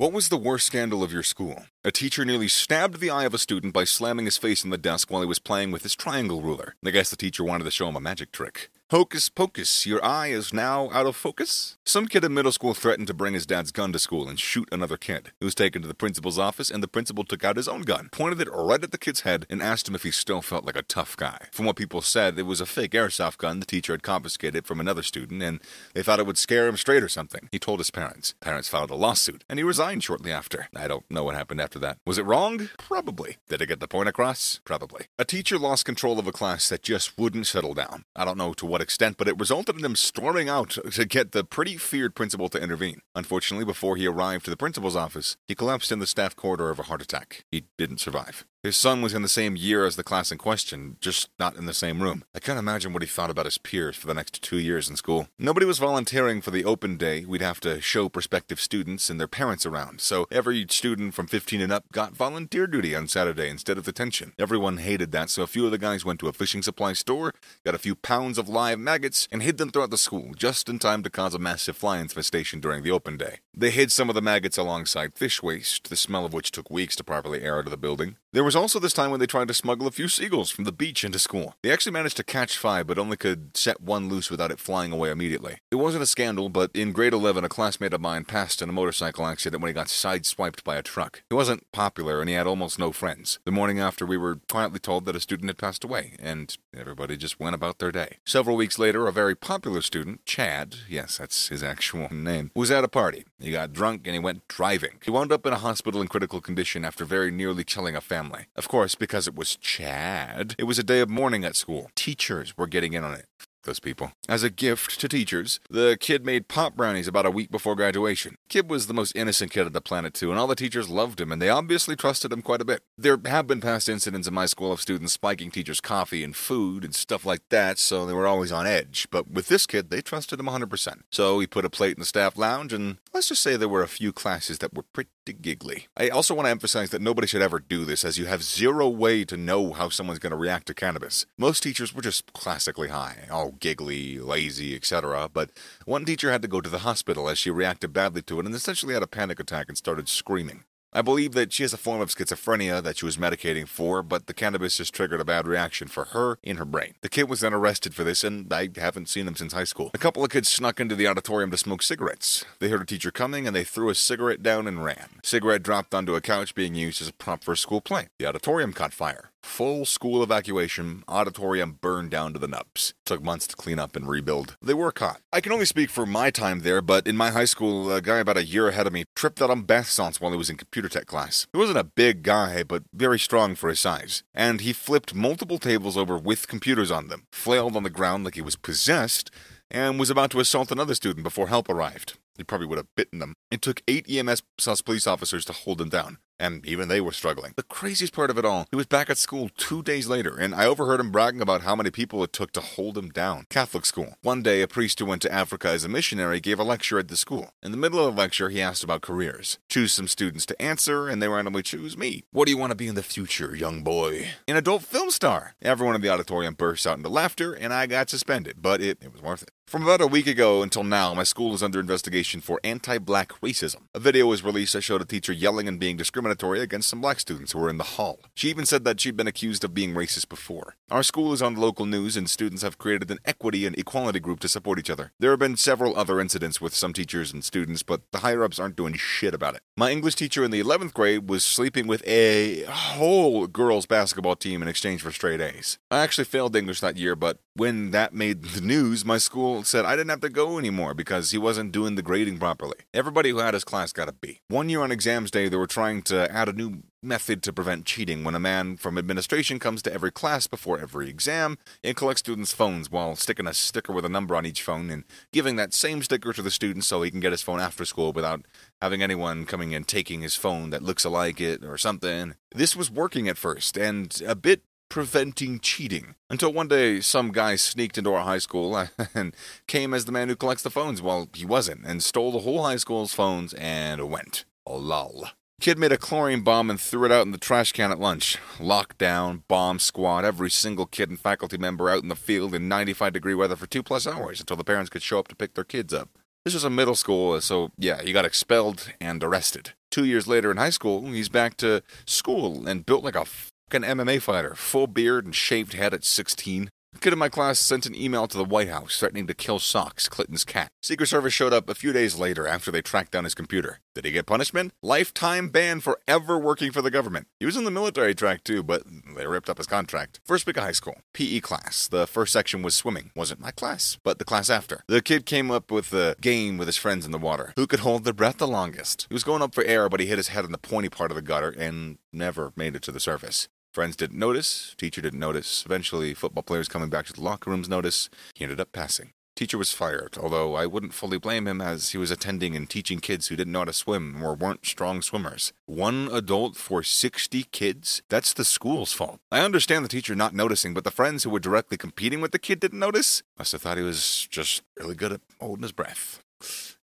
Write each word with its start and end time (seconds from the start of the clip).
What 0.00 0.14
was 0.14 0.30
the 0.30 0.38
worst 0.38 0.64
scandal 0.64 1.02
of 1.02 1.12
your 1.12 1.22
school? 1.22 1.66
A 1.84 1.90
teacher 1.90 2.24
nearly 2.24 2.48
stabbed 2.48 3.00
the 3.00 3.10
eye 3.10 3.26
of 3.26 3.34
a 3.34 3.38
student 3.38 3.74
by 3.74 3.84
slamming 3.84 4.24
his 4.24 4.38
face 4.38 4.64
in 4.64 4.70
the 4.70 4.78
desk 4.78 5.10
while 5.10 5.20
he 5.20 5.28
was 5.28 5.38
playing 5.38 5.72
with 5.72 5.82
his 5.82 5.94
triangle 5.94 6.40
ruler. 6.40 6.74
I 6.82 6.88
guess 6.88 7.10
the 7.10 7.18
teacher 7.18 7.44
wanted 7.44 7.64
to 7.64 7.70
show 7.70 7.86
him 7.86 7.96
a 7.96 8.00
magic 8.00 8.32
trick. 8.32 8.70
Hocus 8.90 9.28
pocus, 9.28 9.86
your 9.86 10.04
eye 10.04 10.32
is 10.32 10.52
now 10.52 10.90
out 10.90 11.06
of 11.06 11.14
focus? 11.14 11.76
Some 11.86 12.08
kid 12.08 12.24
in 12.24 12.34
middle 12.34 12.50
school 12.50 12.74
threatened 12.74 13.06
to 13.06 13.14
bring 13.14 13.34
his 13.34 13.46
dad's 13.46 13.70
gun 13.70 13.92
to 13.92 14.00
school 14.00 14.28
and 14.28 14.36
shoot 14.36 14.68
another 14.72 14.96
kid. 14.96 15.30
He 15.38 15.44
was 15.44 15.54
taken 15.54 15.80
to 15.82 15.86
the 15.86 15.94
principal's 15.94 16.40
office, 16.40 16.70
and 16.70 16.82
the 16.82 16.88
principal 16.88 17.22
took 17.22 17.44
out 17.44 17.56
his 17.56 17.68
own 17.68 17.82
gun, 17.82 18.08
pointed 18.10 18.40
it 18.40 18.48
right 18.52 18.82
at 18.82 18.90
the 18.90 18.98
kid's 18.98 19.20
head, 19.20 19.46
and 19.48 19.62
asked 19.62 19.86
him 19.88 19.94
if 19.94 20.02
he 20.02 20.10
still 20.10 20.42
felt 20.42 20.64
like 20.64 20.74
a 20.74 20.82
tough 20.82 21.16
guy. 21.16 21.38
From 21.52 21.66
what 21.66 21.76
people 21.76 22.02
said, 22.02 22.36
it 22.36 22.46
was 22.46 22.60
a 22.60 22.66
fake 22.66 22.90
airsoft 22.90 23.38
gun 23.38 23.60
the 23.60 23.66
teacher 23.66 23.92
had 23.92 24.02
confiscated 24.02 24.66
from 24.66 24.80
another 24.80 25.04
student, 25.04 25.40
and 25.40 25.60
they 25.94 26.02
thought 26.02 26.18
it 26.18 26.26
would 26.26 26.36
scare 26.36 26.66
him 26.66 26.76
straight 26.76 27.04
or 27.04 27.08
something. 27.08 27.48
He 27.52 27.60
told 27.60 27.78
his 27.78 27.92
parents. 27.92 28.34
Parents 28.40 28.68
filed 28.68 28.90
a 28.90 28.96
lawsuit, 28.96 29.44
and 29.48 29.60
he 29.60 29.62
resigned 29.62 30.02
shortly 30.02 30.32
after. 30.32 30.66
I 30.74 30.88
don't 30.88 31.08
know 31.08 31.22
what 31.22 31.36
happened 31.36 31.60
after 31.60 31.78
that. 31.78 31.98
Was 32.04 32.18
it 32.18 32.26
wrong? 32.26 32.68
Probably. 32.76 33.36
Did 33.48 33.62
it 33.62 33.66
get 33.66 33.78
the 33.78 33.86
point 33.86 34.08
across? 34.08 34.60
Probably. 34.64 35.06
A 35.16 35.24
teacher 35.24 35.60
lost 35.60 35.84
control 35.84 36.18
of 36.18 36.26
a 36.26 36.32
class 36.32 36.68
that 36.70 36.82
just 36.82 37.16
wouldn't 37.16 37.46
settle 37.46 37.74
down. 37.74 38.02
I 38.16 38.24
don't 38.24 38.36
know 38.36 38.52
to 38.54 38.66
what 38.66 38.79
extent, 38.80 39.16
but 39.16 39.28
it 39.28 39.38
resulted 39.38 39.76
in 39.76 39.82
them 39.82 39.96
storming 39.96 40.48
out 40.48 40.78
to 40.92 41.04
get 41.04 41.32
the 41.32 41.44
pretty 41.44 41.76
feared 41.76 42.14
principal 42.14 42.48
to 42.48 42.62
intervene. 42.62 43.00
Unfortunately, 43.14 43.64
before 43.64 43.96
he 43.96 44.06
arrived 44.06 44.44
to 44.44 44.50
the 44.50 44.56
principal's 44.56 44.96
office, 44.96 45.36
he 45.46 45.54
collapsed 45.54 45.92
in 45.92 45.98
the 45.98 46.06
staff 46.06 46.34
corridor 46.36 46.70
of 46.70 46.78
a 46.78 46.84
heart 46.84 47.02
attack. 47.02 47.44
He 47.50 47.64
didn't 47.76 47.98
survive. 47.98 48.44
His 48.62 48.76
son 48.76 49.00
was 49.00 49.14
in 49.14 49.22
the 49.22 49.28
same 49.28 49.56
year 49.56 49.86
as 49.86 49.96
the 49.96 50.04
class 50.04 50.30
in 50.30 50.36
question, 50.36 50.98
just 51.00 51.30
not 51.38 51.56
in 51.56 51.64
the 51.64 51.72
same 51.72 52.02
room. 52.02 52.24
I 52.34 52.40
can't 52.40 52.58
imagine 52.58 52.92
what 52.92 53.00
he 53.00 53.08
thought 53.08 53.30
about 53.30 53.46
his 53.46 53.56
peers 53.56 53.96
for 53.96 54.06
the 54.06 54.12
next 54.12 54.42
two 54.42 54.58
years 54.58 54.86
in 54.86 54.96
school. 54.96 55.28
Nobody 55.38 55.64
was 55.64 55.78
volunteering 55.78 56.42
for 56.42 56.50
the 56.50 56.66
open 56.66 56.98
day. 56.98 57.24
We'd 57.24 57.40
have 57.40 57.60
to 57.60 57.80
show 57.80 58.10
prospective 58.10 58.60
students 58.60 59.08
and 59.08 59.18
their 59.18 59.26
parents 59.26 59.64
around, 59.64 60.02
so 60.02 60.26
every 60.30 60.66
student 60.68 61.14
from 61.14 61.26
15 61.26 61.62
and 61.62 61.72
up 61.72 61.90
got 61.90 62.12
volunteer 62.12 62.66
duty 62.66 62.94
on 62.94 63.08
Saturday 63.08 63.48
instead 63.48 63.78
of 63.78 63.86
detention. 63.86 64.34
Everyone 64.38 64.76
hated 64.76 65.10
that, 65.12 65.30
so 65.30 65.42
a 65.42 65.46
few 65.46 65.64
of 65.64 65.70
the 65.70 65.78
guys 65.78 66.04
went 66.04 66.20
to 66.20 66.28
a 66.28 66.34
fishing 66.34 66.60
supply 66.60 66.92
store, 66.92 67.32
got 67.64 67.74
a 67.74 67.78
few 67.78 67.94
pounds 67.94 68.36
of 68.36 68.46
live 68.46 68.78
maggots, 68.78 69.26
and 69.32 69.42
hid 69.42 69.56
them 69.56 69.70
throughout 69.70 69.90
the 69.90 69.96
school, 69.96 70.34
just 70.36 70.68
in 70.68 70.78
time 70.78 71.02
to 71.02 71.08
cause 71.08 71.32
a 71.32 71.38
massive 71.38 71.78
fly 71.78 71.98
infestation 71.98 72.60
during 72.60 72.82
the 72.82 72.90
open 72.90 73.16
day. 73.16 73.38
They 73.56 73.70
hid 73.70 73.90
some 73.90 74.10
of 74.10 74.14
the 74.14 74.20
maggots 74.20 74.58
alongside 74.58 75.14
fish 75.14 75.42
waste, 75.42 75.88
the 75.88 75.96
smell 75.96 76.26
of 76.26 76.34
which 76.34 76.50
took 76.50 76.70
weeks 76.70 76.94
to 76.96 77.04
properly 77.04 77.40
air 77.40 77.58
out 77.58 77.64
of 77.64 77.70
the 77.70 77.78
building. 77.78 78.16
There 78.32 78.44
was 78.44 78.54
also 78.54 78.78
this 78.78 78.92
time 78.92 79.10
when 79.10 79.18
they 79.18 79.26
tried 79.26 79.48
to 79.48 79.54
smuggle 79.54 79.88
a 79.88 79.90
few 79.90 80.06
seagulls 80.06 80.52
from 80.52 80.62
the 80.62 80.70
beach 80.70 81.02
into 81.02 81.18
school. 81.18 81.56
They 81.64 81.72
actually 81.72 81.90
managed 81.90 82.16
to 82.18 82.22
catch 82.22 82.56
five, 82.56 82.86
but 82.86 82.96
only 82.96 83.16
could 83.16 83.56
set 83.56 83.80
one 83.80 84.08
loose 84.08 84.30
without 84.30 84.52
it 84.52 84.60
flying 84.60 84.92
away 84.92 85.10
immediately. 85.10 85.58
It 85.72 85.76
wasn't 85.76 86.04
a 86.04 86.06
scandal, 86.06 86.48
but 86.48 86.70
in 86.72 86.92
grade 86.92 87.12
11, 87.12 87.44
a 87.44 87.48
classmate 87.48 87.92
of 87.92 88.00
mine 88.00 88.24
passed 88.24 88.62
in 88.62 88.68
a 88.68 88.72
motorcycle 88.72 89.26
accident 89.26 89.60
when 89.60 89.68
he 89.68 89.74
got 89.74 89.88
sideswiped 89.88 90.62
by 90.62 90.76
a 90.76 90.82
truck. 90.82 91.24
He 91.28 91.34
wasn't 91.34 91.66
popular 91.72 92.20
and 92.20 92.28
he 92.28 92.36
had 92.36 92.46
almost 92.46 92.78
no 92.78 92.92
friends. 92.92 93.40
The 93.44 93.50
morning 93.50 93.80
after, 93.80 94.06
we 94.06 94.16
were 94.16 94.38
quietly 94.48 94.78
told 94.78 95.06
that 95.06 95.16
a 95.16 95.20
student 95.20 95.48
had 95.48 95.58
passed 95.58 95.82
away, 95.82 96.12
and 96.20 96.56
everybody 96.72 97.16
just 97.16 97.40
went 97.40 97.56
about 97.56 97.80
their 97.80 97.90
day. 97.90 98.18
Several 98.24 98.54
weeks 98.54 98.78
later, 98.78 99.08
a 99.08 99.12
very 99.12 99.34
popular 99.34 99.82
student, 99.82 100.24
Chad, 100.24 100.76
yes, 100.88 101.18
that's 101.18 101.48
his 101.48 101.64
actual 101.64 102.08
name, 102.14 102.52
was 102.54 102.70
at 102.70 102.84
a 102.84 102.88
party. 102.88 103.24
He 103.40 103.50
got 103.50 103.72
drunk 103.72 104.02
and 104.04 104.14
he 104.14 104.20
went 104.20 104.46
driving. 104.46 105.00
He 105.04 105.10
wound 105.10 105.32
up 105.32 105.44
in 105.46 105.52
a 105.52 105.58
hospital 105.58 106.00
in 106.00 106.06
critical 106.06 106.40
condition 106.40 106.84
after 106.84 107.04
very 107.04 107.32
nearly 107.32 107.64
killing 107.64 107.96
a 107.96 108.00
family 108.00 108.19
family. 108.20 108.46
Of 108.56 108.68
course, 108.68 108.94
because 108.94 109.26
it 109.26 109.34
was 109.34 109.56
Chad, 109.56 110.54
it 110.58 110.64
was 110.64 110.78
a 110.78 110.84
day 110.84 111.00
of 111.00 111.08
mourning 111.08 111.44
at 111.44 111.56
school. 111.56 111.90
Teachers 111.94 112.56
were 112.56 112.66
getting 112.66 112.92
in 112.92 113.04
on 113.04 113.14
it 113.14 113.26
those 113.64 113.80
people. 113.80 114.12
As 114.28 114.42
a 114.42 114.50
gift 114.50 115.00
to 115.00 115.08
teachers, 115.08 115.60
the 115.68 115.96
kid 116.00 116.24
made 116.24 116.48
pop 116.48 116.76
brownies 116.76 117.08
about 117.08 117.26
a 117.26 117.30
week 117.30 117.50
before 117.50 117.76
graduation. 117.76 118.36
Kid 118.48 118.70
was 118.70 118.86
the 118.86 118.94
most 118.94 119.14
innocent 119.14 119.52
kid 119.52 119.66
on 119.66 119.72
the 119.72 119.80
planet, 119.80 120.14
too, 120.14 120.30
and 120.30 120.38
all 120.38 120.46
the 120.46 120.54
teachers 120.54 120.88
loved 120.88 121.20
him, 121.20 121.30
and 121.30 121.40
they 121.40 121.48
obviously 121.48 121.96
trusted 121.96 122.32
him 122.32 122.42
quite 122.42 122.60
a 122.60 122.64
bit. 122.64 122.82
There 122.96 123.18
have 123.26 123.46
been 123.46 123.60
past 123.60 123.88
incidents 123.88 124.26
in 124.26 124.34
my 124.34 124.46
school 124.46 124.72
of 124.72 124.80
students 124.80 125.12
spiking 125.12 125.50
teachers' 125.50 125.80
coffee 125.80 126.24
and 126.24 126.34
food 126.34 126.84
and 126.84 126.94
stuff 126.94 127.26
like 127.26 127.42
that, 127.50 127.78
so 127.78 128.06
they 128.06 128.14
were 128.14 128.26
always 128.26 128.52
on 128.52 128.66
edge. 128.66 129.06
But 129.10 129.30
with 129.30 129.48
this 129.48 129.66
kid, 129.66 129.90
they 129.90 130.00
trusted 130.00 130.40
him 130.40 130.46
100%. 130.46 131.02
So 131.12 131.38
he 131.38 131.46
put 131.46 131.64
a 131.64 131.70
plate 131.70 131.96
in 131.96 132.00
the 132.00 132.06
staff 132.06 132.36
lounge, 132.36 132.72
and 132.72 132.98
let's 133.12 133.28
just 133.28 133.42
say 133.42 133.56
there 133.56 133.68
were 133.68 133.82
a 133.82 133.88
few 133.88 134.12
classes 134.12 134.58
that 134.58 134.74
were 134.74 134.84
pretty 134.92 135.10
giggly. 135.32 135.88
I 135.96 136.08
also 136.08 136.34
want 136.34 136.46
to 136.46 136.50
emphasize 136.50 136.90
that 136.90 137.02
nobody 137.02 137.26
should 137.26 137.42
ever 137.42 137.58
do 137.58 137.84
this, 137.84 138.04
as 138.04 138.18
you 138.18 138.26
have 138.26 138.42
zero 138.42 138.88
way 138.88 139.24
to 139.24 139.36
know 139.36 139.72
how 139.72 139.88
someone's 139.88 140.18
going 140.18 140.30
to 140.30 140.36
react 140.36 140.66
to 140.66 140.74
cannabis. 140.74 141.26
Most 141.38 141.62
teachers 141.62 141.94
were 141.94 142.02
just 142.02 142.32
classically 142.32 142.88
high. 142.88 143.28
all 143.30 143.52
giggly, 143.52 144.18
lazy, 144.18 144.74
etc. 144.74 145.28
But 145.32 145.50
one 145.84 146.04
teacher 146.04 146.30
had 146.30 146.42
to 146.42 146.48
go 146.48 146.60
to 146.60 146.70
the 146.70 146.80
hospital 146.80 147.28
as 147.28 147.38
she 147.38 147.50
reacted 147.50 147.92
badly 147.92 148.22
to 148.22 148.40
it 148.40 148.46
and 148.46 148.54
essentially 148.54 148.94
had 148.94 149.02
a 149.02 149.06
panic 149.06 149.40
attack 149.40 149.66
and 149.68 149.76
started 149.76 150.08
screaming. 150.08 150.64
I 150.92 151.02
believe 151.02 151.32
that 151.34 151.52
she 151.52 151.62
has 151.62 151.72
a 151.72 151.76
form 151.76 152.00
of 152.00 152.08
schizophrenia 152.08 152.82
that 152.82 152.98
she 152.98 153.04
was 153.04 153.16
medicating 153.16 153.68
for, 153.68 154.02
but 154.02 154.26
the 154.26 154.34
cannabis 154.34 154.76
just 154.76 154.92
triggered 154.92 155.20
a 155.20 155.24
bad 155.24 155.46
reaction 155.46 155.86
for 155.86 156.06
her 156.06 156.36
in 156.42 156.56
her 156.56 156.64
brain. 156.64 156.94
The 157.00 157.08
kid 157.08 157.30
was 157.30 157.40
then 157.40 157.54
arrested 157.54 157.94
for 157.94 158.02
this, 158.02 158.24
and 158.24 158.52
I 158.52 158.70
haven't 158.74 159.08
seen 159.08 159.28
him 159.28 159.36
since 159.36 159.52
high 159.52 159.64
school. 159.64 159.92
A 159.94 159.98
couple 159.98 160.24
of 160.24 160.30
kids 160.30 160.48
snuck 160.48 160.80
into 160.80 160.96
the 160.96 161.06
auditorium 161.06 161.52
to 161.52 161.56
smoke 161.56 161.82
cigarettes. 161.82 162.44
They 162.58 162.70
heard 162.70 162.82
a 162.82 162.86
teacher 162.86 163.12
coming, 163.12 163.46
and 163.46 163.54
they 163.54 163.62
threw 163.62 163.88
a 163.88 163.94
cigarette 163.94 164.42
down 164.42 164.66
and 164.66 164.84
ran. 164.84 165.20
Cigarette 165.22 165.62
dropped 165.62 165.94
onto 165.94 166.16
a 166.16 166.20
couch 166.20 166.56
being 166.56 166.74
used 166.74 167.00
as 167.00 167.06
a 167.08 167.12
prop 167.12 167.44
for 167.44 167.52
a 167.52 167.56
school 167.56 167.80
play. 167.80 168.08
The 168.18 168.26
auditorium 168.26 168.72
caught 168.72 168.92
fire. 168.92 169.30
Full 169.42 169.84
school 169.84 170.22
evacuation, 170.22 171.02
auditorium 171.08 171.78
burned 171.80 172.10
down 172.10 172.32
to 172.32 172.38
the 172.38 172.48
nubs. 172.48 172.94
Took 173.04 173.22
months 173.22 173.46
to 173.48 173.56
clean 173.56 173.78
up 173.78 173.96
and 173.96 174.08
rebuild. 174.08 174.56
They 174.62 174.74
were 174.74 174.92
caught. 174.92 175.20
I 175.32 175.40
can 175.40 175.52
only 175.52 175.64
speak 175.64 175.90
for 175.90 176.06
my 176.06 176.30
time 176.30 176.60
there, 176.60 176.80
but 176.80 177.06
in 177.06 177.16
my 177.16 177.30
high 177.30 177.44
school, 177.44 177.92
a 177.92 178.00
guy 178.00 178.18
about 178.18 178.36
a 178.36 178.44
year 178.44 178.68
ahead 178.68 178.86
of 178.86 178.92
me 178.92 179.04
tripped 179.16 179.42
out 179.42 179.50
on 179.50 179.62
bath 179.62 179.88
salts 179.88 180.20
while 180.20 180.30
he 180.30 180.38
was 180.38 180.50
in 180.50 180.56
computer 180.56 180.88
tech 180.88 181.06
class. 181.06 181.46
He 181.52 181.58
wasn't 181.58 181.78
a 181.78 181.84
big 181.84 182.22
guy, 182.22 182.62
but 182.62 182.84
very 182.94 183.18
strong 183.18 183.54
for 183.54 183.68
his 183.68 183.80
size. 183.80 184.22
And 184.34 184.60
he 184.60 184.72
flipped 184.72 185.14
multiple 185.14 185.58
tables 185.58 185.96
over 185.96 186.16
with 186.16 186.48
computers 186.48 186.90
on 186.90 187.08
them, 187.08 187.24
flailed 187.32 187.76
on 187.76 187.82
the 187.82 187.90
ground 187.90 188.24
like 188.24 188.34
he 188.34 188.42
was 188.42 188.56
possessed, 188.56 189.30
and 189.70 189.98
was 189.98 190.10
about 190.10 190.30
to 190.32 190.40
assault 190.40 190.70
another 190.70 190.94
student 190.94 191.24
before 191.24 191.48
help 191.48 191.68
arrived. 191.68 192.18
He 192.36 192.44
probably 192.44 192.66
would 192.66 192.78
have 192.78 192.94
bitten 192.96 193.18
them. 193.18 193.34
It 193.50 193.62
took 193.62 193.82
eight 193.86 194.08
EMS 194.08 194.42
plus 194.56 194.80
police 194.80 195.06
officers 195.06 195.44
to 195.46 195.52
hold 195.52 195.80
him 195.80 195.90
down 195.90 196.18
and 196.40 196.66
even 196.66 196.88
they 196.88 197.00
were 197.00 197.12
struggling. 197.12 197.52
The 197.56 197.62
craziest 197.62 198.12
part 198.12 198.30
of 198.30 198.38
it 198.38 198.44
all, 198.44 198.66
he 198.70 198.76
was 198.76 198.86
back 198.86 199.10
at 199.10 199.18
school 199.18 199.50
two 199.56 199.82
days 199.82 200.08
later, 200.08 200.36
and 200.36 200.54
I 200.54 200.66
overheard 200.66 200.98
him 200.98 201.12
bragging 201.12 201.42
about 201.42 201.62
how 201.62 201.76
many 201.76 201.90
people 201.90 202.24
it 202.24 202.32
took 202.32 202.50
to 202.52 202.60
hold 202.60 202.96
him 202.96 203.10
down. 203.10 203.46
Catholic 203.50 203.84
school. 203.84 204.14
One 204.22 204.42
day, 204.42 204.62
a 204.62 204.68
priest 204.68 204.98
who 204.98 205.06
went 205.06 205.22
to 205.22 205.32
Africa 205.32 205.68
as 205.68 205.84
a 205.84 205.88
missionary 205.88 206.40
gave 206.40 206.58
a 206.58 206.64
lecture 206.64 206.98
at 206.98 207.08
the 207.08 207.16
school. 207.16 207.52
In 207.62 207.70
the 207.70 207.76
middle 207.76 208.04
of 208.04 208.14
the 208.14 208.20
lecture, 208.20 208.48
he 208.48 208.60
asked 208.60 208.82
about 208.82 209.02
careers. 209.02 209.58
Choose 209.68 209.92
some 209.92 210.08
students 210.08 210.46
to 210.46 210.60
answer, 210.60 211.08
and 211.08 211.22
they 211.22 211.28
randomly 211.28 211.62
choose 211.62 211.96
me. 211.96 212.24
What 212.32 212.46
do 212.46 212.52
you 212.52 212.58
want 212.58 212.70
to 212.70 212.76
be 212.76 212.88
in 212.88 212.94
the 212.94 213.02
future, 213.02 213.54
young 213.54 213.82
boy? 213.82 214.28
An 214.48 214.56
adult 214.56 214.82
film 214.82 215.10
star. 215.10 215.54
Everyone 215.60 215.94
in 215.94 216.00
the 216.00 216.08
auditorium 216.08 216.54
burst 216.54 216.86
out 216.86 216.96
into 216.96 217.10
laughter, 217.10 217.52
and 217.52 217.72
I 217.72 217.86
got 217.86 218.08
suspended, 218.08 218.56
but 218.62 218.80
it, 218.80 218.98
it 219.02 219.12
was 219.12 219.22
worth 219.22 219.42
it. 219.42 219.50
From 219.70 219.84
about 219.84 220.00
a 220.00 220.08
week 220.08 220.26
ago 220.26 220.64
until 220.64 220.82
now, 220.82 221.14
my 221.14 221.22
school 221.22 221.54
is 221.54 221.62
under 221.62 221.78
investigation 221.78 222.40
for 222.40 222.58
anti 222.64 222.98
black 222.98 223.28
racism. 223.40 223.82
A 223.94 224.00
video 224.00 224.26
was 224.26 224.42
released 224.42 224.72
that 224.72 224.80
showed 224.80 225.00
a 225.00 225.04
teacher 225.04 225.32
yelling 225.32 225.68
and 225.68 225.78
being 225.78 225.96
discriminatory 226.30 226.62
against 226.62 226.88
some 226.88 227.00
black 227.00 227.20
students 227.20 227.52
who 227.52 227.58
were 227.58 227.70
in 227.70 227.78
the 227.78 227.96
hall. 227.96 228.20
She 228.34 228.48
even 228.48 228.66
said 228.66 228.84
that 228.84 229.00
she'd 229.00 229.16
been 229.16 229.26
accused 229.26 229.64
of 229.64 229.74
being 229.74 229.94
racist 229.94 230.28
before. 230.28 230.76
Our 230.90 231.02
school 231.02 231.32
is 231.32 231.42
on 231.42 231.54
the 231.54 231.60
local 231.60 231.86
news, 231.86 232.16
and 232.16 232.28
students 232.28 232.62
have 232.62 232.78
created 232.78 233.10
an 233.10 233.18
equity 233.24 233.66
and 233.66 233.78
equality 233.78 234.20
group 234.20 234.40
to 234.40 234.48
support 234.48 234.78
each 234.78 234.90
other. 234.90 235.12
There 235.18 235.30
have 235.30 235.38
been 235.38 235.56
several 235.56 235.96
other 235.96 236.20
incidents 236.20 236.60
with 236.60 236.74
some 236.74 236.92
teachers 236.92 237.32
and 237.32 237.44
students, 237.44 237.82
but 237.82 238.00
the 238.12 238.18
higher 238.18 238.44
ups 238.44 238.58
aren't 238.58 238.76
doing 238.76 238.94
shit 238.94 239.34
about 239.34 239.54
it. 239.54 239.62
My 239.76 239.90
English 239.90 240.16
teacher 240.16 240.44
in 240.44 240.50
the 240.50 240.62
11th 240.62 240.92
grade 240.92 241.28
was 241.28 241.44
sleeping 241.44 241.86
with 241.86 242.06
a 242.06 242.64
whole 242.64 243.46
girls' 243.46 243.86
basketball 243.86 244.36
team 244.36 244.62
in 244.62 244.68
exchange 244.68 245.02
for 245.02 245.12
straight 245.12 245.40
A's. 245.40 245.78
I 245.90 246.00
actually 246.00 246.24
failed 246.24 246.56
English 246.56 246.80
that 246.80 246.96
year, 246.96 247.16
but 247.16 247.38
when 247.54 247.92
that 247.92 248.12
made 248.12 248.42
the 248.56 248.60
news, 248.60 249.04
my 249.04 249.18
school 249.18 249.62
said 249.62 249.84
I 249.84 249.96
didn't 249.96 250.10
have 250.10 250.20
to 250.20 250.28
go 250.28 250.58
anymore 250.58 250.94
because 250.94 251.30
he 251.30 251.38
wasn't 251.38 251.72
doing 251.72 251.94
the 251.94 252.02
grading 252.02 252.38
properly. 252.38 252.78
Everybody 252.92 253.30
who 253.30 253.38
had 253.38 253.54
his 253.54 253.64
class 253.64 253.92
got 253.92 254.08
a 254.08 254.12
B. 254.12 254.40
One 254.48 254.68
year 254.68 254.82
on 254.82 254.90
exams 254.90 255.30
day, 255.30 255.48
they 255.48 255.56
were 255.56 255.66
trying 255.66 256.02
to 256.02 256.19
add 256.28 256.48
a 256.48 256.52
new 256.52 256.82
method 257.02 257.42
to 257.42 257.52
prevent 257.52 257.86
cheating 257.86 258.24
when 258.24 258.34
a 258.34 258.40
man 258.40 258.76
from 258.76 258.98
administration 258.98 259.58
comes 259.58 259.80
to 259.82 259.92
every 259.92 260.10
class 260.10 260.46
before 260.46 260.78
every 260.78 261.08
exam 261.08 261.56
and 261.82 261.96
collects 261.96 262.20
students' 262.20 262.52
phones 262.52 262.90
while 262.90 263.16
sticking 263.16 263.46
a 263.46 263.54
sticker 263.54 263.92
with 263.92 264.04
a 264.04 264.08
number 264.08 264.34
on 264.34 264.44
each 264.44 264.62
phone 264.62 264.90
and 264.90 265.04
giving 265.32 265.56
that 265.56 265.72
same 265.72 266.02
sticker 266.02 266.32
to 266.32 266.42
the 266.42 266.50
student 266.50 266.84
so 266.84 267.02
he 267.02 267.10
can 267.10 267.20
get 267.20 267.32
his 267.32 267.42
phone 267.42 267.60
after 267.60 267.84
school 267.84 268.12
without 268.12 268.44
having 268.82 269.02
anyone 269.02 269.46
coming 269.46 269.74
and 269.74 269.86
taking 269.86 270.22
his 270.22 270.36
phone 270.36 270.70
that 270.70 270.82
looks 270.82 271.04
alike 271.04 271.40
it 271.40 271.64
or 271.64 271.78
something. 271.78 272.34
This 272.54 272.74
was 272.74 272.90
working 272.90 273.28
at 273.28 273.38
first 273.38 273.78
and 273.78 274.20
a 274.26 274.34
bit 274.34 274.62
preventing 274.90 275.60
cheating. 275.60 276.16
Until 276.28 276.52
one 276.52 276.68
day, 276.68 277.00
some 277.00 277.32
guy 277.32 277.56
sneaked 277.56 277.96
into 277.96 278.12
our 278.12 278.24
high 278.24 278.38
school 278.38 278.76
and 279.14 279.34
came 279.66 279.94
as 279.94 280.04
the 280.04 280.12
man 280.12 280.28
who 280.28 280.36
collects 280.36 280.64
the 280.64 280.70
phones 280.70 281.00
while 281.00 281.30
he 281.32 281.46
wasn't, 281.46 281.86
and 281.86 282.02
stole 282.02 282.32
the 282.32 282.40
whole 282.40 282.62
high 282.62 282.76
school's 282.76 283.14
phones 283.14 283.54
and 283.54 284.10
went. 284.10 284.44
Oh, 284.66 284.76
lol. 284.76 285.28
Kid 285.60 285.78
made 285.78 285.92
a 285.92 285.98
chlorine 285.98 286.40
bomb 286.40 286.70
and 286.70 286.80
threw 286.80 287.04
it 287.04 287.12
out 287.12 287.26
in 287.26 287.32
the 287.32 287.38
trash 287.38 287.72
can 287.72 287.92
at 287.92 288.00
lunch. 288.00 288.38
Lockdown, 288.56 289.42
bomb 289.46 289.78
squad, 289.78 290.24
every 290.24 290.48
single 290.48 290.86
kid 290.86 291.10
and 291.10 291.20
faculty 291.20 291.58
member 291.58 291.90
out 291.90 292.02
in 292.02 292.08
the 292.08 292.16
field 292.16 292.54
in 292.54 292.66
95 292.66 293.12
degree 293.12 293.34
weather 293.34 293.56
for 293.56 293.66
two 293.66 293.82
plus 293.82 294.06
hours 294.06 294.40
until 294.40 294.56
the 294.56 294.64
parents 294.64 294.88
could 294.88 295.02
show 295.02 295.18
up 295.18 295.28
to 295.28 295.36
pick 295.36 295.52
their 295.52 295.64
kids 295.64 295.92
up. 295.92 296.08
This 296.46 296.54
was 296.54 296.64
a 296.64 296.70
middle 296.70 296.94
school, 296.94 297.38
so 297.42 297.72
yeah, 297.76 298.00
he 298.00 298.14
got 298.14 298.24
expelled 298.24 298.94
and 299.02 299.22
arrested. 299.22 299.74
Two 299.90 300.06
years 300.06 300.26
later 300.26 300.50
in 300.50 300.56
high 300.56 300.70
school, 300.70 301.02
he's 301.10 301.28
back 301.28 301.58
to 301.58 301.82
school 302.06 302.66
and 302.66 302.86
built 302.86 303.04
like 303.04 303.14
a 303.14 303.26
fucking 303.26 303.86
MMA 303.86 304.22
fighter, 304.22 304.54
full 304.54 304.86
beard 304.86 305.26
and 305.26 305.34
shaved 305.34 305.74
head 305.74 305.92
at 305.92 306.04
16. 306.04 306.70
A 306.92 306.98
kid 306.98 307.12
in 307.12 307.20
my 307.20 307.28
class 307.28 307.60
sent 307.60 307.86
an 307.86 307.94
email 307.94 308.26
to 308.26 308.36
the 308.36 308.44
White 308.44 308.68
House 308.68 308.98
threatening 308.98 309.28
to 309.28 309.34
kill 309.34 309.60
Socks, 309.60 310.08
Clinton's 310.08 310.44
cat. 310.44 310.70
Secret 310.82 311.06
Service 311.06 311.32
showed 311.32 311.52
up 311.52 311.68
a 311.68 311.74
few 311.74 311.92
days 311.92 312.18
later 312.18 312.48
after 312.48 312.72
they 312.72 312.82
tracked 312.82 313.12
down 313.12 313.22
his 313.22 313.34
computer. 313.34 313.78
Did 313.94 314.04
he 314.04 314.10
get 314.10 314.26
punishment? 314.26 314.72
Lifetime 314.82 315.50
ban 315.50 315.80
for 315.80 316.00
ever 316.08 316.36
working 316.36 316.72
for 316.72 316.82
the 316.82 316.90
government. 316.90 317.28
He 317.38 317.46
was 317.46 317.56
in 317.56 317.62
the 317.62 317.70
military 317.70 318.12
track 318.14 318.42
too, 318.42 318.64
but 318.64 318.82
they 319.16 319.26
ripped 319.26 319.48
up 319.48 319.58
his 319.58 319.68
contract. 319.68 320.18
First 320.24 320.46
week 320.46 320.56
of 320.56 320.64
high 320.64 320.72
school, 320.72 320.98
PE 321.14 321.40
class. 321.40 321.86
The 321.86 322.08
first 322.08 322.32
section 322.32 322.60
was 322.60 322.74
swimming. 322.74 323.12
Wasn't 323.14 323.40
my 323.40 323.52
class, 323.52 323.96
but 324.02 324.18
the 324.18 324.24
class 324.24 324.50
after. 324.50 324.82
The 324.88 325.00
kid 325.00 325.26
came 325.26 325.50
up 325.50 325.70
with 325.70 325.92
a 325.92 326.16
game 326.20 326.58
with 326.58 326.66
his 326.66 326.76
friends 326.76 327.06
in 327.06 327.12
the 327.12 327.18
water. 327.18 327.52
Who 327.54 327.68
could 327.68 327.80
hold 327.80 328.02
their 328.02 328.12
breath 328.12 328.38
the 328.38 328.48
longest? 328.48 329.06
He 329.08 329.14
was 329.14 329.24
going 329.24 329.42
up 329.42 329.54
for 329.54 329.62
air, 329.62 329.88
but 329.88 330.00
he 330.00 330.06
hit 330.06 330.18
his 330.18 330.28
head 330.28 330.44
on 330.44 330.50
the 330.50 330.58
pointy 330.58 330.88
part 330.88 331.12
of 331.12 331.14
the 331.14 331.22
gutter 331.22 331.50
and 331.50 331.98
never 332.12 332.52
made 332.56 332.74
it 332.74 332.82
to 332.82 332.92
the 332.92 333.00
surface. 333.00 333.48
Friends 333.72 333.94
didn't 333.94 334.18
notice, 334.18 334.74
teacher 334.78 335.00
didn't 335.00 335.20
notice. 335.20 335.64
Eventually, 335.64 336.12
football 336.12 336.42
players 336.42 336.66
coming 336.66 336.90
back 336.90 337.06
to 337.06 337.12
the 337.12 337.22
locker 337.22 337.50
rooms 337.50 337.68
noticed. 337.68 338.12
He 338.34 338.42
ended 338.42 338.58
up 338.58 338.72
passing. 338.72 339.12
Teacher 339.36 339.56
was 339.56 339.72
fired, 339.72 340.18
although 340.18 340.56
I 340.56 340.66
wouldn't 340.66 340.92
fully 340.92 341.18
blame 341.18 341.46
him 341.46 341.60
as 341.60 341.90
he 341.90 341.98
was 341.98 342.10
attending 342.10 342.56
and 342.56 342.68
teaching 342.68 342.98
kids 342.98 343.28
who 343.28 343.36
didn't 343.36 343.52
know 343.52 343.60
how 343.60 343.66
to 343.66 343.72
swim 343.72 344.24
or 344.24 344.34
weren't 344.34 344.66
strong 344.66 345.02
swimmers. 345.02 345.52
One 345.66 346.08
adult 346.12 346.56
for 346.56 346.82
60 346.82 347.44
kids? 347.44 348.02
That's 348.08 348.32
the 348.32 348.44
school's 348.44 348.92
fault. 348.92 349.20
I 349.30 349.40
understand 349.40 349.84
the 349.84 349.88
teacher 349.88 350.16
not 350.16 350.34
noticing, 350.34 350.74
but 350.74 350.82
the 350.82 350.90
friends 350.90 351.22
who 351.22 351.30
were 351.30 351.38
directly 351.38 351.76
competing 351.76 352.20
with 352.20 352.32
the 352.32 352.40
kid 352.40 352.58
didn't 352.58 352.80
notice? 352.80 353.22
Must 353.38 353.52
have 353.52 353.62
thought 353.62 353.78
he 353.78 353.84
was 353.84 354.26
just 354.28 354.62
really 354.76 354.96
good 354.96 355.12
at 355.12 355.20
holding 355.40 355.62
his 355.62 355.72
breath. 355.72 356.24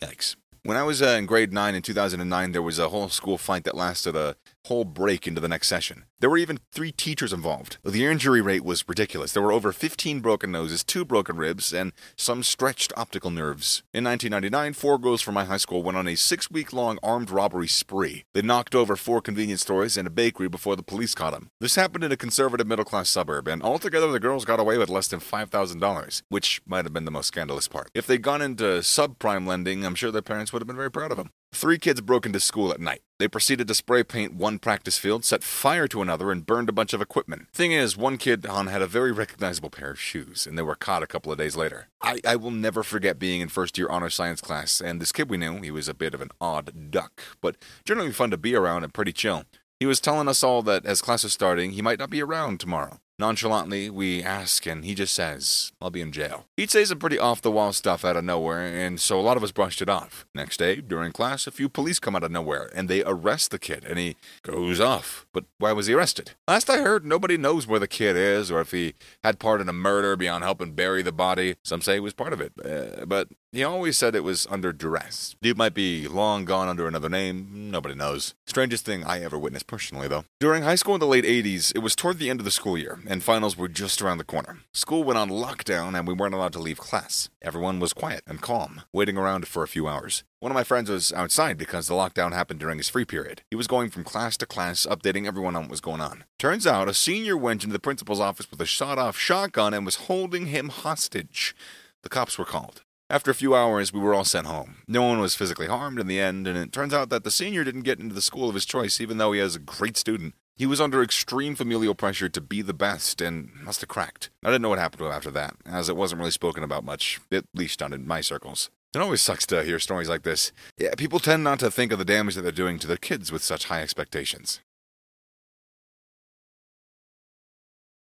Yikes. 0.00 0.36
When 0.66 0.76
I 0.76 0.82
was 0.82 1.00
uh, 1.00 1.10
in 1.10 1.26
grade 1.26 1.52
9 1.52 1.76
in 1.76 1.82
2009, 1.82 2.50
there 2.50 2.60
was 2.60 2.80
a 2.80 2.88
whole 2.88 3.08
school 3.08 3.38
fight 3.38 3.62
that 3.64 3.76
lasted 3.76 4.16
a 4.16 4.34
whole 4.66 4.84
break 4.84 5.26
into 5.26 5.40
the 5.40 5.48
next 5.48 5.68
session. 5.68 6.04
There 6.18 6.30
were 6.30 6.38
even 6.38 6.58
three 6.72 6.92
teachers 6.92 7.32
involved. 7.32 7.78
The 7.84 8.06
injury 8.06 8.40
rate 8.40 8.64
was 8.64 8.88
ridiculous. 8.88 9.32
There 9.32 9.42
were 9.42 9.52
over 9.52 9.72
15 9.72 10.20
broken 10.20 10.50
noses, 10.50 10.82
two 10.82 11.04
broken 11.04 11.36
ribs, 11.36 11.72
and 11.72 11.92
some 12.16 12.42
stretched 12.42 12.92
optical 12.96 13.30
nerves. 13.30 13.82
In 13.92 14.04
1999, 14.04 14.72
four 14.72 14.98
girls 14.98 15.22
from 15.22 15.34
my 15.34 15.44
high 15.44 15.56
school 15.56 15.82
went 15.82 15.98
on 15.98 16.08
a 16.08 16.16
six 16.16 16.50
week 16.50 16.72
long 16.72 16.98
armed 17.02 17.30
robbery 17.30 17.68
spree. 17.68 18.24
They 18.34 18.42
knocked 18.42 18.74
over 18.74 18.96
four 18.96 19.20
convenience 19.20 19.62
stores 19.62 19.96
and 19.96 20.06
a 20.06 20.10
bakery 20.10 20.48
before 20.48 20.74
the 20.74 20.82
police 20.82 21.14
caught 21.14 21.32
them. 21.32 21.50
This 21.60 21.76
happened 21.76 22.04
in 22.04 22.12
a 22.12 22.16
conservative 22.16 22.66
middle 22.66 22.84
class 22.84 23.08
suburb, 23.08 23.46
and 23.48 23.62
altogether 23.62 24.10
the 24.10 24.20
girls 24.20 24.44
got 24.44 24.60
away 24.60 24.78
with 24.78 24.88
less 24.88 25.08
than 25.08 25.20
$5,000, 25.20 26.22
which 26.28 26.60
might 26.66 26.84
have 26.84 26.92
been 26.92 27.04
the 27.04 27.10
most 27.10 27.28
scandalous 27.28 27.68
part. 27.68 27.90
If 27.94 28.06
they'd 28.06 28.22
gone 28.22 28.42
into 28.42 28.80
subprime 28.80 29.46
lending, 29.46 29.84
I'm 29.84 29.94
sure 29.94 30.10
their 30.10 30.22
parents 30.22 30.52
would 30.52 30.62
have 30.62 30.66
been 30.66 30.76
very 30.76 30.90
proud 30.90 31.10
of 31.10 31.18
them. 31.18 31.30
Three 31.52 31.78
kids 31.78 32.00
broke 32.00 32.26
into 32.26 32.38
school 32.38 32.70
at 32.70 32.80
night. 32.80 33.00
They 33.18 33.28
proceeded 33.28 33.66
to 33.68 33.74
spray 33.74 34.02
paint 34.02 34.34
one 34.34 34.58
practice 34.58 34.98
field, 34.98 35.24
set 35.24 35.42
fire 35.42 35.88
to 35.88 36.02
another, 36.02 36.30
and 36.30 36.44
burned 36.44 36.68
a 36.68 36.72
bunch 36.72 36.92
of 36.92 37.00
equipment. 37.00 37.48
Thing 37.52 37.72
is, 37.72 37.96
one 37.96 38.18
kid 38.18 38.44
on 38.46 38.66
had 38.66 38.82
a 38.82 38.86
very 38.86 39.10
recognizable 39.10 39.70
pair 39.70 39.90
of 39.90 39.98
shoes, 39.98 40.46
and 40.46 40.58
they 40.58 40.62
were 40.62 40.74
caught 40.74 41.02
a 41.02 41.06
couple 41.06 41.32
of 41.32 41.38
days 41.38 41.56
later. 41.56 41.88
I, 42.02 42.20
I 42.26 42.36
will 42.36 42.50
never 42.50 42.82
forget 42.82 43.18
being 43.18 43.40
in 43.40 43.48
first 43.48 43.78
year 43.78 43.88
honor 43.88 44.10
science 44.10 44.42
class, 44.42 44.82
and 44.82 45.00
this 45.00 45.12
kid 45.12 45.30
we 45.30 45.38
knew, 45.38 45.62
he 45.62 45.70
was 45.70 45.88
a 45.88 45.94
bit 45.94 46.12
of 46.12 46.20
an 46.20 46.30
odd 46.42 46.90
duck, 46.90 47.22
but 47.40 47.56
generally 47.86 48.12
fun 48.12 48.30
to 48.32 48.36
be 48.36 48.54
around 48.54 48.84
and 48.84 48.92
pretty 48.92 49.12
chill. 49.12 49.44
He 49.80 49.86
was 49.86 50.00
telling 50.00 50.28
us 50.28 50.42
all 50.42 50.62
that 50.62 50.84
as 50.84 51.00
class 51.00 51.24
was 51.24 51.32
starting, 51.32 51.72
he 51.72 51.82
might 51.82 51.98
not 51.98 52.10
be 52.10 52.22
around 52.22 52.60
tomorrow. 52.60 53.00
Nonchalantly, 53.18 53.88
we 53.88 54.22
ask, 54.22 54.66
and 54.66 54.84
he 54.84 54.94
just 54.94 55.14
says, 55.14 55.72
I'll 55.80 55.88
be 55.88 56.02
in 56.02 56.12
jail. 56.12 56.44
He'd 56.54 56.70
say 56.70 56.84
some 56.84 56.98
pretty 56.98 57.18
off 57.18 57.40
the 57.40 57.50
wall 57.50 57.72
stuff 57.72 58.04
out 58.04 58.16
of 58.16 58.24
nowhere, 58.24 58.66
and 58.66 59.00
so 59.00 59.18
a 59.18 59.22
lot 59.22 59.38
of 59.38 59.42
us 59.42 59.52
brushed 59.52 59.80
it 59.80 59.88
off. 59.88 60.26
Next 60.34 60.58
day, 60.58 60.76
during 60.82 61.12
class, 61.12 61.46
a 61.46 61.50
few 61.50 61.70
police 61.70 61.98
come 61.98 62.14
out 62.14 62.24
of 62.24 62.30
nowhere, 62.30 62.70
and 62.74 62.90
they 62.90 63.02
arrest 63.04 63.52
the 63.52 63.58
kid, 63.58 63.84
and 63.84 63.98
he 63.98 64.16
goes 64.42 64.80
off. 64.80 65.26
But 65.32 65.44
why 65.56 65.72
was 65.72 65.86
he 65.86 65.94
arrested? 65.94 66.32
Last 66.46 66.68
I 66.68 66.82
heard, 66.82 67.06
nobody 67.06 67.38
knows 67.38 67.66
where 67.66 67.80
the 67.80 67.88
kid 67.88 68.16
is, 68.16 68.50
or 68.50 68.60
if 68.60 68.72
he 68.72 68.92
had 69.24 69.38
part 69.38 69.62
in 69.62 69.68
a 69.70 69.72
murder 69.72 70.14
beyond 70.16 70.44
helping 70.44 70.72
bury 70.72 71.00
the 71.00 71.10
body. 71.10 71.56
Some 71.62 71.80
say 71.80 71.94
he 71.94 72.00
was 72.00 72.12
part 72.12 72.34
of 72.34 72.42
it, 72.42 72.52
uh, 72.62 73.06
but 73.06 73.28
he 73.56 73.64
always 73.64 73.96
said 73.96 74.14
it 74.14 74.22
was 74.22 74.46
under 74.50 74.70
duress. 74.70 75.34
Dude 75.40 75.56
might 75.56 75.72
be 75.72 76.06
long 76.06 76.44
gone 76.44 76.68
under 76.68 76.86
another 76.86 77.08
name, 77.08 77.70
nobody 77.70 77.94
knows. 77.94 78.34
Strangest 78.46 78.84
thing 78.84 79.02
I 79.02 79.22
ever 79.22 79.38
witnessed 79.38 79.66
personally, 79.66 80.08
though. 80.08 80.26
During 80.38 80.62
high 80.62 80.74
school 80.74 80.94
in 80.94 81.00
the 81.00 81.06
late 81.06 81.24
80s, 81.24 81.72
it 81.74 81.78
was 81.78 81.96
toward 81.96 82.18
the 82.18 82.28
end 82.28 82.38
of 82.38 82.44
the 82.44 82.50
school 82.50 82.76
year 82.76 82.98
and 83.08 83.22
finals 83.22 83.56
were 83.56 83.68
just 83.68 84.02
around 84.02 84.18
the 84.18 84.24
corner. 84.24 84.58
School 84.74 85.04
went 85.04 85.18
on 85.18 85.30
lockdown 85.30 85.96
and 85.96 86.06
we 86.06 86.12
weren't 86.12 86.34
allowed 86.34 86.52
to 86.52 86.58
leave 86.58 86.78
class. 86.78 87.30
Everyone 87.40 87.80
was 87.80 87.94
quiet 87.94 88.22
and 88.26 88.42
calm, 88.42 88.82
waiting 88.92 89.16
around 89.16 89.48
for 89.48 89.62
a 89.62 89.68
few 89.68 89.88
hours. 89.88 90.22
One 90.38 90.52
of 90.52 90.56
my 90.56 90.64
friends 90.64 90.90
was 90.90 91.12
outside 91.14 91.56
because 91.56 91.88
the 91.88 91.94
lockdown 91.94 92.32
happened 92.32 92.60
during 92.60 92.76
his 92.76 92.90
free 92.90 93.06
period. 93.06 93.40
He 93.48 93.56
was 93.56 93.66
going 93.66 93.88
from 93.88 94.04
class 94.04 94.36
to 94.36 94.46
class, 94.46 94.84
updating 94.84 95.26
everyone 95.26 95.56
on 95.56 95.62
what 95.62 95.70
was 95.70 95.80
going 95.80 96.02
on. 96.02 96.24
Turns 96.38 96.66
out 96.66 96.88
a 96.88 96.94
senior 96.94 97.38
went 97.38 97.64
into 97.64 97.72
the 97.72 97.78
principal's 97.78 98.20
office 98.20 98.50
with 98.50 98.60
a 98.60 98.66
shot 98.66 98.98
off 98.98 99.16
shotgun 99.16 99.72
and 99.72 99.86
was 99.86 99.96
holding 99.96 100.46
him 100.46 100.68
hostage. 100.68 101.56
The 102.02 102.10
cops 102.10 102.38
were 102.38 102.44
called. 102.44 102.82
After 103.08 103.30
a 103.30 103.36
few 103.36 103.54
hours, 103.54 103.92
we 103.92 104.00
were 104.00 104.14
all 104.14 104.24
sent 104.24 104.48
home. 104.48 104.78
No 104.88 105.02
one 105.02 105.20
was 105.20 105.36
physically 105.36 105.68
harmed 105.68 106.00
in 106.00 106.08
the 106.08 106.18
end, 106.18 106.48
and 106.48 106.58
it 106.58 106.72
turns 106.72 106.92
out 106.92 107.08
that 107.10 107.22
the 107.22 107.30
senior 107.30 107.62
didn't 107.62 107.82
get 107.82 108.00
into 108.00 108.16
the 108.16 108.20
school 108.20 108.48
of 108.48 108.56
his 108.56 108.66
choice, 108.66 109.00
even 109.00 109.18
though 109.18 109.30
he 109.30 109.40
was 109.40 109.54
a 109.54 109.60
great 109.60 109.96
student. 109.96 110.34
He 110.56 110.66
was 110.66 110.80
under 110.80 111.04
extreme 111.04 111.54
familial 111.54 111.94
pressure 111.94 112.28
to 112.28 112.40
be 112.40 112.62
the 112.62 112.74
best 112.74 113.20
and 113.20 113.50
must 113.62 113.80
have 113.80 113.88
cracked. 113.88 114.30
I 114.42 114.48
didn't 114.48 114.62
know 114.62 114.70
what 114.70 114.80
happened 114.80 114.98
to 115.00 115.06
him 115.06 115.12
after 115.12 115.30
that, 115.30 115.54
as 115.64 115.88
it 115.88 115.96
wasn't 115.96 116.18
really 116.18 116.32
spoken 116.32 116.64
about 116.64 116.82
much, 116.82 117.20
at 117.30 117.44
least 117.54 117.78
not 117.78 117.92
in 117.92 118.08
my 118.08 118.22
circles. 118.22 118.70
It 118.92 119.00
always 119.00 119.22
sucks 119.22 119.46
to 119.46 119.62
hear 119.62 119.78
stories 119.78 120.08
like 120.08 120.22
this. 120.22 120.50
Yeah, 120.76 120.94
people 120.96 121.20
tend 121.20 121.44
not 121.44 121.60
to 121.60 121.70
think 121.70 121.92
of 121.92 122.00
the 122.00 122.04
damage 122.04 122.34
that 122.34 122.42
they're 122.42 122.50
doing 122.50 122.80
to 122.80 122.88
their 122.88 122.96
kids 122.96 123.30
with 123.30 123.44
such 123.44 123.66
high 123.66 123.82
expectations. 123.82 124.62